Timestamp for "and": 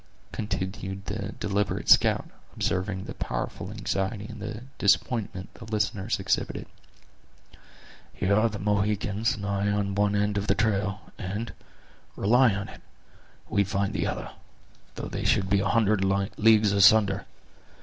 4.25-4.69, 9.35-9.45, 11.19-11.53